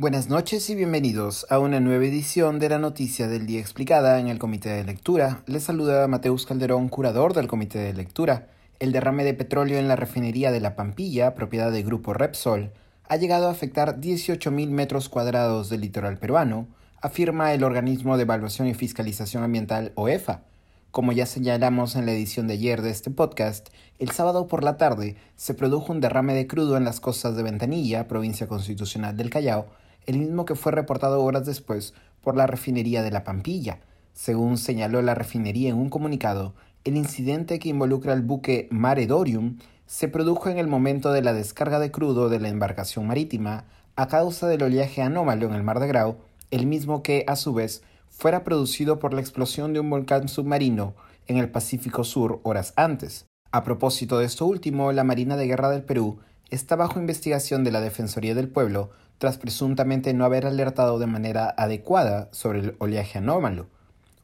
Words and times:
Buenas 0.00 0.30
noches 0.30 0.70
y 0.70 0.74
bienvenidos 0.74 1.44
a 1.50 1.58
una 1.58 1.78
nueva 1.78 2.06
edición 2.06 2.58
de 2.58 2.70
la 2.70 2.78
Noticia 2.78 3.28
del 3.28 3.44
Día 3.44 3.60
Explicada 3.60 4.18
en 4.18 4.28
el 4.28 4.38
Comité 4.38 4.70
de 4.70 4.82
Lectura. 4.82 5.42
Les 5.44 5.64
saluda 5.64 6.08
Mateus 6.08 6.46
Calderón, 6.46 6.88
curador 6.88 7.34
del 7.34 7.48
Comité 7.48 7.80
de 7.80 7.92
Lectura. 7.92 8.48
El 8.78 8.92
derrame 8.92 9.24
de 9.24 9.34
petróleo 9.34 9.78
en 9.78 9.88
la 9.88 9.96
refinería 9.96 10.52
de 10.52 10.60
La 10.60 10.74
Pampilla, 10.74 11.34
propiedad 11.34 11.70
del 11.70 11.84
grupo 11.84 12.14
Repsol, 12.14 12.72
ha 13.10 13.16
llegado 13.16 13.48
a 13.48 13.50
afectar 13.50 14.00
18.000 14.00 14.70
metros 14.70 15.10
cuadrados 15.10 15.68
del 15.68 15.82
litoral 15.82 16.16
peruano, 16.16 16.66
afirma 17.02 17.52
el 17.52 17.62
organismo 17.62 18.16
de 18.16 18.22
evaluación 18.22 18.68
y 18.68 18.72
fiscalización 18.72 19.42
ambiental 19.42 19.92
OEFA. 19.96 20.44
Como 20.92 21.12
ya 21.12 21.26
señalamos 21.26 21.94
en 21.94 22.06
la 22.06 22.12
edición 22.12 22.46
de 22.46 22.54
ayer 22.54 22.80
de 22.80 22.88
este 22.88 23.10
podcast, 23.10 23.68
el 23.98 24.12
sábado 24.12 24.46
por 24.46 24.64
la 24.64 24.78
tarde 24.78 25.16
se 25.36 25.52
produjo 25.52 25.92
un 25.92 26.00
derrame 26.00 26.32
de 26.32 26.46
crudo 26.46 26.78
en 26.78 26.84
las 26.84 27.00
costas 27.00 27.36
de 27.36 27.42
Ventanilla, 27.42 28.08
provincia 28.08 28.48
constitucional 28.48 29.14
del 29.14 29.28
Callao, 29.28 29.66
el 30.06 30.18
mismo 30.18 30.44
que 30.44 30.54
fue 30.54 30.72
reportado 30.72 31.22
horas 31.22 31.46
después 31.46 31.94
por 32.20 32.36
la 32.36 32.46
refinería 32.46 33.02
de 33.02 33.10
La 33.10 33.24
Pampilla. 33.24 33.80
Según 34.12 34.58
señaló 34.58 35.02
la 35.02 35.14
refinería 35.14 35.70
en 35.70 35.76
un 35.76 35.90
comunicado, 35.90 36.54
el 36.84 36.96
incidente 36.96 37.58
que 37.58 37.68
involucra 37.68 38.12
al 38.12 38.22
buque 38.22 38.68
Mare 38.70 39.06
Dorium 39.06 39.58
se 39.86 40.08
produjo 40.08 40.48
en 40.48 40.58
el 40.58 40.66
momento 40.66 41.12
de 41.12 41.22
la 41.22 41.32
descarga 41.32 41.78
de 41.78 41.90
crudo 41.90 42.28
de 42.28 42.40
la 42.40 42.48
embarcación 42.48 43.06
marítima 43.06 43.64
a 43.96 44.08
causa 44.08 44.46
del 44.46 44.62
oleaje 44.62 45.02
anómalo 45.02 45.46
en 45.46 45.54
el 45.54 45.62
Mar 45.62 45.80
de 45.80 45.88
Grau, 45.88 46.16
el 46.50 46.66
mismo 46.66 47.02
que, 47.02 47.24
a 47.26 47.36
su 47.36 47.52
vez, 47.52 47.82
fuera 48.08 48.44
producido 48.44 48.98
por 48.98 49.12
la 49.12 49.20
explosión 49.20 49.72
de 49.72 49.80
un 49.80 49.90
volcán 49.90 50.28
submarino 50.28 50.94
en 51.26 51.36
el 51.36 51.50
Pacífico 51.50 52.04
Sur 52.04 52.40
horas 52.42 52.72
antes. 52.76 53.26
A 53.52 53.64
propósito 53.64 54.18
de 54.18 54.26
esto 54.26 54.46
último, 54.46 54.92
la 54.92 55.04
Marina 55.04 55.36
de 55.36 55.46
Guerra 55.46 55.70
del 55.70 55.82
Perú 55.82 56.18
está 56.50 56.76
bajo 56.76 57.00
investigación 57.00 57.64
de 57.64 57.70
la 57.70 57.80
Defensoría 57.80 58.34
del 58.34 58.48
Pueblo 58.48 58.90
tras 59.18 59.38
presuntamente 59.38 60.14
no 60.14 60.24
haber 60.24 60.46
alertado 60.46 60.98
de 60.98 61.06
manera 61.06 61.54
adecuada 61.56 62.28
sobre 62.32 62.60
el 62.60 62.74
oleaje 62.78 63.18
anómalo. 63.18 63.66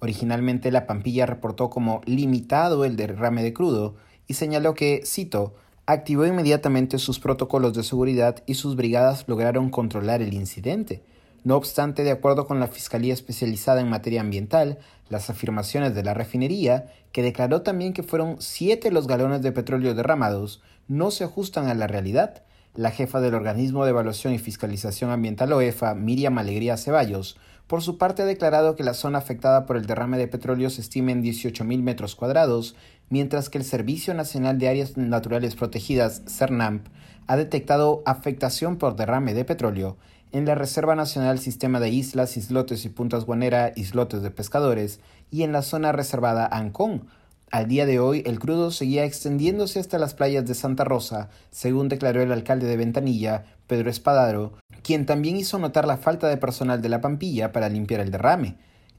Originalmente 0.00 0.70
la 0.70 0.86
Pampilla 0.86 1.26
reportó 1.26 1.70
como 1.70 2.00
limitado 2.04 2.84
el 2.84 2.96
derrame 2.96 3.42
de 3.42 3.52
crudo 3.52 3.96
y 4.26 4.34
señaló 4.34 4.74
que, 4.74 5.02
cito, 5.04 5.54
activó 5.86 6.26
inmediatamente 6.26 6.98
sus 6.98 7.20
protocolos 7.20 7.74
de 7.74 7.82
seguridad 7.82 8.42
y 8.46 8.54
sus 8.54 8.76
brigadas 8.76 9.24
lograron 9.28 9.70
controlar 9.70 10.22
el 10.22 10.34
incidente. 10.34 11.02
No 11.46 11.54
obstante, 11.54 12.02
de 12.02 12.10
acuerdo 12.10 12.44
con 12.48 12.58
la 12.58 12.66
Fiscalía 12.66 13.14
Especializada 13.14 13.80
en 13.80 13.88
Materia 13.88 14.20
Ambiental, 14.20 14.78
las 15.08 15.30
afirmaciones 15.30 15.94
de 15.94 16.02
la 16.02 16.12
refinería, 16.12 16.92
que 17.12 17.22
declaró 17.22 17.62
también 17.62 17.92
que 17.92 18.02
fueron 18.02 18.38
siete 18.40 18.90
los 18.90 19.06
galones 19.06 19.42
de 19.42 19.52
petróleo 19.52 19.94
derramados, 19.94 20.60
no 20.88 21.12
se 21.12 21.22
ajustan 21.22 21.68
a 21.68 21.74
la 21.74 21.86
realidad. 21.86 22.42
La 22.74 22.90
jefa 22.90 23.20
del 23.20 23.34
Organismo 23.36 23.84
de 23.84 23.90
Evaluación 23.90 24.34
y 24.34 24.38
Fiscalización 24.38 25.12
Ambiental 25.12 25.52
OEFA, 25.52 25.94
Miriam 25.94 26.36
Alegría 26.38 26.76
Ceballos, 26.76 27.38
por 27.68 27.80
su 27.80 27.96
parte 27.96 28.22
ha 28.22 28.26
declarado 28.26 28.74
que 28.74 28.82
la 28.82 28.94
zona 28.94 29.18
afectada 29.18 29.66
por 29.66 29.76
el 29.76 29.86
derrame 29.86 30.18
de 30.18 30.26
petróleo 30.26 30.68
se 30.68 30.80
estima 30.80 31.12
en 31.12 31.22
18.000 31.22 31.80
metros 31.80 32.16
cuadrados, 32.16 32.74
mientras 33.08 33.50
que 33.50 33.58
el 33.58 33.64
Servicio 33.64 34.14
Nacional 34.14 34.58
de 34.58 34.68
Áreas 34.68 34.96
Naturales 34.96 35.54
Protegidas, 35.54 36.22
CERNAMP, 36.26 36.88
ha 37.28 37.36
detectado 37.36 38.02
afectación 38.04 38.78
por 38.78 38.96
derrame 38.96 39.32
de 39.32 39.44
petróleo 39.44 39.96
en 40.32 40.44
la 40.44 40.54
Reserva 40.54 40.94
Nacional 40.94 41.38
Sistema 41.38 41.80
de 41.80 41.90
Islas, 41.90 42.36
Islotes 42.36 42.84
y 42.84 42.88
Puntas 42.88 43.24
Guanera, 43.24 43.72
Islotes 43.76 44.22
de 44.22 44.30
Pescadores, 44.30 45.00
y 45.30 45.42
en 45.42 45.52
la 45.52 45.62
zona 45.62 45.92
reservada 45.92 46.46
Ancón. 46.46 47.06
Al 47.50 47.68
día 47.68 47.86
de 47.86 48.00
hoy, 48.00 48.22
el 48.26 48.38
crudo 48.38 48.70
seguía 48.70 49.04
extendiéndose 49.04 49.78
hasta 49.78 49.98
las 49.98 50.14
playas 50.14 50.46
de 50.46 50.54
Santa 50.54 50.84
Rosa, 50.84 51.30
según 51.50 51.88
declaró 51.88 52.22
el 52.22 52.32
alcalde 52.32 52.66
de 52.66 52.76
Ventanilla, 52.76 53.44
Pedro 53.66 53.88
Espadaro, 53.88 54.54
quien 54.82 55.06
también 55.06 55.36
hizo 55.36 55.58
notar 55.58 55.86
la 55.86 55.96
falta 55.96 56.28
de 56.28 56.36
personal 56.36 56.82
de 56.82 56.88
la 56.88 57.00
Pampilla 57.00 57.52
para 57.52 57.68
limpiar 57.68 58.00
el 58.00 58.10
derrame. 58.10 58.56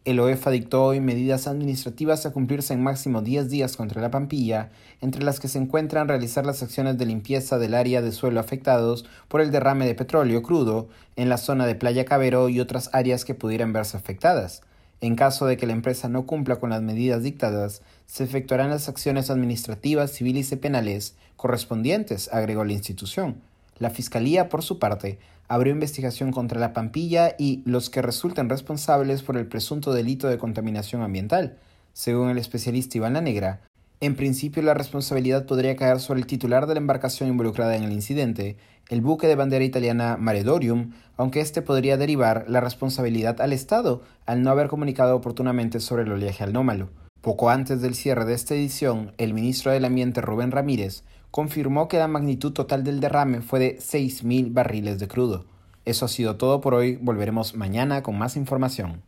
El 0.08 0.22
OEFA 0.22 0.52
dictó 0.52 0.86
hoy 0.86 1.02
medidas 1.02 1.48
administrativas 1.48 2.26
a 2.26 2.32
cumplirse 2.32 2.74
en 2.74 2.82
máximo 2.82 3.22
10 3.22 3.50
días 3.50 3.76
contra 3.76 4.02
la 4.02 4.10
Pampilla, 4.10 4.70
entre 5.02 5.22
las 5.22 5.42
que 5.42 5.50
se 5.50 5.60
encuentran 5.60 6.08
realizar 6.08 6.46
las 6.46 6.64
acciones 6.64 6.98
de 6.98 7.06
limpieza 7.06 7.58
del 7.58 7.74
área 7.74 8.02
de 8.02 8.14
suelo 8.14 8.40
afectados 8.40 9.04
por 9.28 9.42
el 9.42 9.52
derrame 9.52 9.86
de 9.86 9.96
petróleo 9.96 10.42
crudo 10.44 10.88
en 11.18 11.28
la 11.28 11.36
zona 11.36 11.66
de 11.66 11.76
Playa 11.76 12.06
Cabero 12.06 12.48
y 12.48 12.62
otras 12.62 12.90
áreas 12.94 13.26
que 13.26 13.36
pudieran 13.36 13.74
verse 13.74 13.98
afectadas. 13.98 14.62
En 15.02 15.18
caso 15.18 15.46
de 15.46 15.58
que 15.58 15.68
la 15.68 15.74
empresa 15.74 16.08
no 16.08 16.26
cumpla 16.26 16.56
con 16.56 16.70
las 16.70 16.82
medidas 16.82 17.22
dictadas, 17.22 17.82
se 18.06 18.24
efectuarán 18.24 18.70
las 18.70 18.88
acciones 18.88 19.30
administrativas, 19.30 20.14
civiles 20.14 20.54
y 20.54 20.56
penales 20.56 21.18
correspondientes, 21.36 22.30
agregó 22.32 22.64
la 22.64 22.72
institución. 22.72 23.42
La 23.78 23.90
Fiscalía, 23.90 24.48
por 24.48 24.64
su 24.64 24.80
parte, 24.80 25.20
abrió 25.48 25.74
investigación 25.74 26.32
contra 26.32 26.60
la 26.60 26.74
Pampilla 26.74 27.36
y 27.38 27.62
los 27.66 27.90
que 27.90 28.02
resulten 28.02 28.50
responsables 28.50 29.24
por 29.24 29.38
el 29.38 29.48
presunto 29.48 29.94
delito 29.94 30.28
de 30.28 30.38
contaminación 30.38 31.02
ambiental. 31.02 31.58
Según 31.94 32.30
el 32.30 32.38
especialista 32.38 32.98
Iván 32.98 33.14
La 33.14 33.22
Negra, 33.22 33.62
en 34.00 34.16
principio 34.16 34.62
la 34.62 34.76
responsabilidad 34.76 35.46
podría 35.46 35.76
caer 35.76 36.00
sobre 36.00 36.20
el 36.20 36.28
titular 36.28 36.68
de 36.68 36.76
la 36.76 36.80
embarcación 36.80 37.30
involucrada 37.30 37.76
en 37.76 37.84
el 37.84 37.92
incidente, 37.92 38.58
el 38.90 39.02
buque 39.02 39.28
de 39.28 39.36
bandera 39.36 39.66
italiana 39.66 40.18
Maredorium, 40.18 40.92
aunque 41.18 41.42
éste 41.42 41.62
podría 41.62 41.98
derivar 41.98 42.46
la 42.48 42.62
responsabilidad 42.62 43.42
al 43.42 43.54
Estado 43.54 44.04
al 44.26 44.44
no 44.44 44.52
haber 44.52 44.68
comunicado 44.68 45.16
oportunamente 45.16 45.80
sobre 45.80 46.04
el 46.04 46.12
oleaje 46.12 46.44
anómalo. 46.44 46.90
Poco 47.28 47.50
antes 47.50 47.82
del 47.82 47.94
cierre 47.94 48.24
de 48.24 48.34
esta 48.34 48.56
edición, 48.56 49.12
el 49.18 49.34
ministro 49.34 49.74
del 49.74 49.84
Ambiente 49.84 50.22
Rubén 50.22 50.50
Ramírez 50.50 51.04
confirmó 51.30 51.90
que 51.90 51.98
la 51.98 52.08
magnitud 52.08 52.54
total 52.54 52.86
del 52.86 53.02
derrame 53.02 53.42
fue 53.42 53.60
de 53.60 53.78
6.000 53.80 54.54
barriles 54.54 54.98
de 54.98 55.10
crudo. 55.10 55.44
Eso 55.84 56.06
ha 56.06 56.08
sido 56.08 56.38
todo 56.38 56.62
por 56.62 56.74
hoy, 56.74 56.96
volveremos 56.96 57.54
mañana 57.54 58.02
con 58.02 58.18
más 58.18 58.38
información. 58.38 59.02